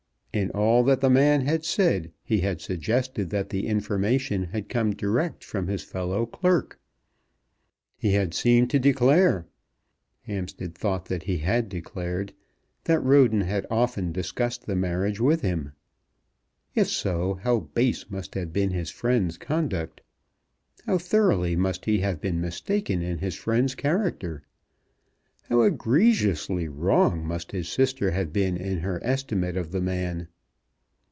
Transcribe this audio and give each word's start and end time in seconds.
In 0.33 0.49
all 0.51 0.85
that 0.85 1.01
the 1.01 1.09
man 1.09 1.41
had 1.41 1.65
said 1.65 2.13
he 2.23 2.39
had 2.39 2.61
suggested 2.61 3.31
that 3.31 3.49
the 3.49 3.67
information 3.67 4.45
had 4.45 4.69
come 4.69 4.91
direct 4.95 5.43
from 5.43 5.67
his 5.67 5.83
fellow 5.83 6.25
clerk. 6.25 6.79
He 7.97 8.13
had 8.13 8.33
seemed 8.33 8.69
to 8.69 8.79
declare, 8.79 9.45
Hampstead 10.21 10.73
thought 10.73 11.07
that 11.07 11.23
he 11.23 11.39
had 11.39 11.67
declared, 11.67 12.31
that 12.85 13.01
Roden 13.03 13.41
had 13.41 13.67
often 13.69 14.13
discussed 14.13 14.65
the 14.67 14.75
marriage 14.77 15.19
with 15.19 15.41
him. 15.41 15.73
If 16.75 16.87
so, 16.87 17.33
how 17.43 17.59
base 17.59 18.09
must 18.09 18.33
have 18.35 18.53
been 18.53 18.71
his 18.71 18.89
friend's 18.89 19.37
conduct! 19.37 19.99
How 20.85 20.97
thoroughly 20.97 21.57
must 21.57 21.83
he 21.83 21.99
have 21.99 22.21
been 22.21 22.39
mistaken 22.39 23.01
in 23.01 23.17
his 23.17 23.35
friend's 23.35 23.75
character! 23.75 24.43
How 25.49 25.63
egregiously 25.63 26.69
wrong 26.69 27.25
must 27.25 27.51
his 27.51 27.67
sister 27.67 28.11
have 28.11 28.31
been 28.31 28.55
in 28.55 28.77
her 28.79 29.01
estimate 29.03 29.57
of 29.57 29.73
the 29.73 29.81
man! 29.81 30.29